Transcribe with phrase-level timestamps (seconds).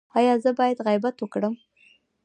[0.17, 1.55] ایا زه باید غیبت وکړم؟